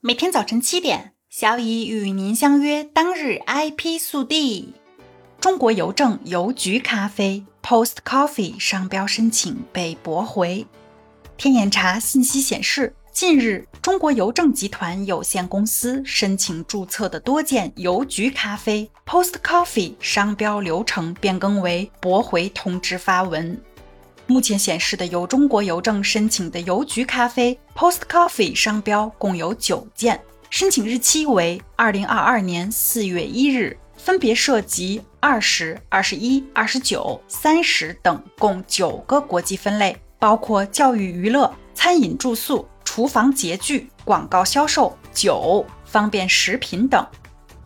[0.00, 2.84] 每天早晨七点，小乙与您相约。
[2.84, 4.74] 当日 IP 速递：
[5.40, 10.64] 中国邮政邮局咖啡 Post Coffee 商标申请被驳回。
[11.36, 23.60] 天眼查信息显示，近日中国邮政集团有限公司申请注册的多件邮局咖啡 Post Coffee 商标流程变更为驳回通知发文。
[24.28, 30.20] 目前显示的由中国邮政申请的邮局咖啡 Post Coffee 商标共有九件，
[30.50, 47.04] 申请日期为二零二二年四月一日，分别涉及二十二、十一、二十九、三十等共九个国际分类，包括教育娱乐、餐饮住宿、厨房洁具、广告销售、酒、方便食品等。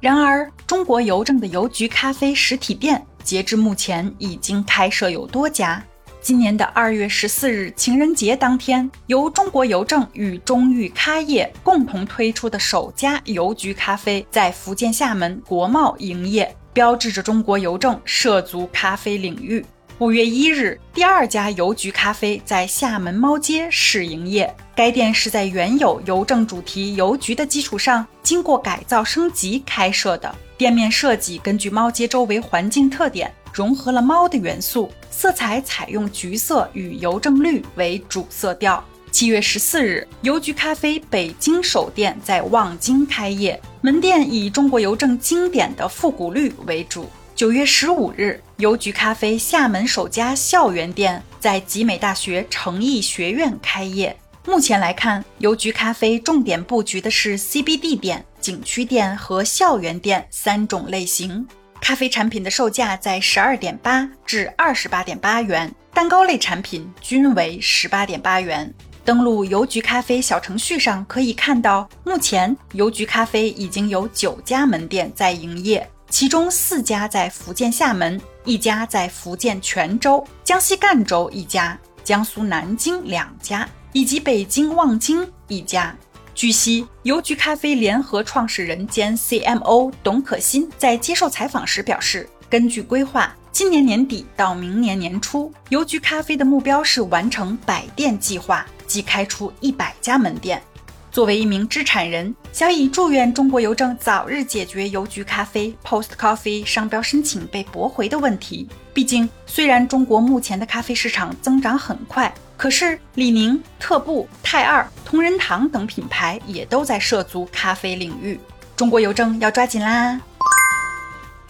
[0.00, 5.80] 然而，中国邮政的邮局咖啡实体店截至目前已经开设有多家。
[6.20, 19.64] 今年的二月十四日情人节当天，由中国邮政与中裕咖业共同推出的首家邮局咖啡在福建厦门国贸营业，标志着中国邮政涉足咖啡领域。
[19.98, 30.32] 五月一日，第二家邮局咖啡在厦门猫街试营业，该店是在原有邮政主题邮局的基础上，经过改造升级开设的。
[30.56, 33.32] 店面设计根据猫街周围环境特点。
[33.52, 38.82] 融合了猫的元素，色彩采用橘色与邮政绿为主色调。
[39.10, 47.08] 七月十四日，邮局咖啡北京首店在望京开业，门店以中国邮政经典的复古绿为主。
[47.34, 54.14] 九月十五日，邮局咖啡厦门首家校园店在集美大学诚毅学院开业。
[54.44, 61.46] 目前来看，邮局咖啡重点布局的是 CBD 店、景区店和校园店三种类型。
[61.80, 68.72] 咖啡产品的售价在十二点八至二十八点八元，蛋糕类产品均为十八点八元。
[69.04, 85.96] 登录邮局咖啡小程序上可以看到，目前邮局咖啡已经有九家门店在营业，其中四家在福建厦门，一家在福建泉州、江西赣州一家，江苏南京两家，以及北京望京一家。
[86.38, 100.62] 据悉，邮局咖啡联合创始人兼 CMO 董可欣在接受采访时表示，根据规划，今年年底到明年年初，邮局咖啡的目标是完成百店计划，即开出一百家门店。
[101.10, 108.68] 作为一名知产人，小乙祝愿中国邮政早日解决邮局咖啡 Post Coffee 商标申请被驳回的问题。
[108.94, 112.32] 毕竟，虽然中国目前的咖啡市场增长很快。
[112.58, 118.38] 可是，李宁、特步、泰二、同仁堂等品牌也都在涉足咖啡领域，
[118.74, 120.20] 中国邮政要抓紧啦！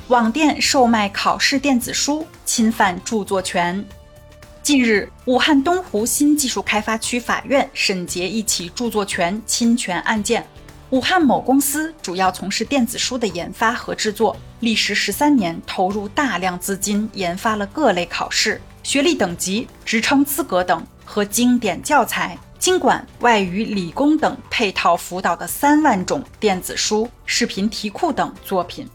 [0.08, 3.82] 网店售卖考试电子书侵犯著作权。
[4.62, 10.46] 近日，武汉东湖新技术开发区法院审结一起著作权侵权案件。
[10.90, 20.86] 武汉某公司主要从事电子书的研发和制作，历时十三年，投入大量资金研发了各类考试、学历等级、职称资格等。
[21.08, 28.86] 和经典教材、经管、外语、理工等配套辅导的三万种电子书、视频题库等作品。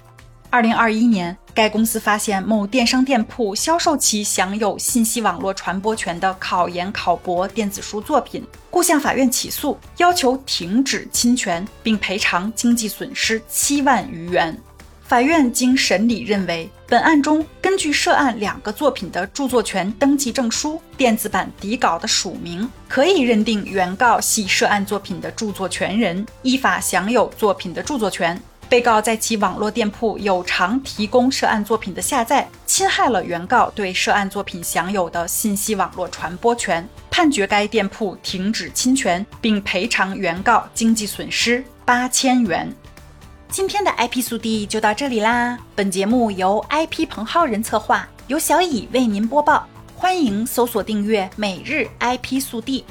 [0.52, 14.56] 二零二一年，该公司发现某电商店铺销售其享有信息网络传播权的考研考博电子书作品，故向法院起诉，要求停止侵权并赔偿经济损失七万余元。
[15.14, 28.42] 法院经审理认为，本案中根据涉案两个作品的著作权登记证书、电子版底稿的署名，可以认定原告系涉案作品的著作权人，依法享有作品的著作权。
[28.68, 42.76] 被告在其网络店铺有偿提供涉案作品的下载，侵害了原告对涉案作品享有的信息网络传播权，判决该店铺停止侵权，并赔偿原告经济损失八千元。
[43.54, 45.56] 今天的 IP 速递就到这里啦！
[45.76, 49.68] 本节目由 IP 彭浩人策划，由小乙为您播报。
[49.96, 52.84] 欢迎搜索订阅每日 IP 速递。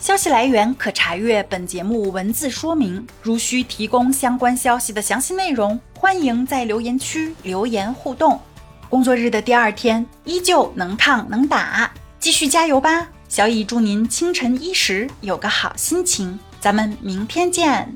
[0.00, 3.06] 消息来源可查阅本节目文字说明。
[3.20, 8.40] 如需提供相关消息的详细内容，欢迎在留言区留言互动。
[8.88, 13.06] 工作日的第二天，依旧能烫能打，继续加油吧！
[13.28, 16.40] 小乙祝您清晨一时有个好心情。
[16.58, 17.94] 咱们明天见。